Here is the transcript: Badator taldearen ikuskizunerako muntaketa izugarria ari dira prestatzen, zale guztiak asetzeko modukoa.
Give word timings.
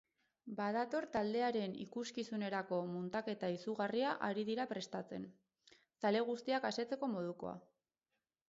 Badator 0.59 1.05
taldearen 1.15 1.75
ikuskizunerako 1.83 2.79
muntaketa 2.95 3.51
izugarria 3.57 4.15
ari 4.29 4.47
dira 4.49 4.65
prestatzen, 4.75 5.31
zale 6.07 6.27
guztiak 6.31 6.67
asetzeko 6.75 7.13
modukoa. 7.17 7.55